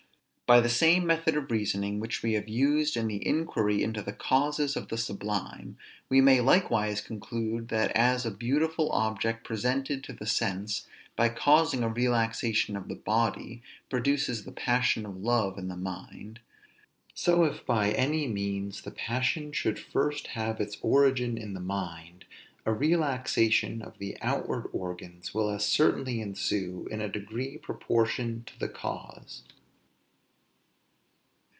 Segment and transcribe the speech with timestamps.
[0.47, 4.11] By the same method of reasoning which we have used in the inquiry into the
[4.11, 5.77] causes of the sublime,
[6.09, 11.83] we may likewise conclude, that as a beautiful object presented to the sense, by causing
[11.83, 16.41] a relaxation of the body, produces the passion of love in the mind;
[17.13, 22.25] so if by any means the passion should first have its origin in the mind,
[22.65, 28.59] a relaxation of the outward organs will as certainly ensue in a degree proportioned to
[28.59, 29.43] the cause.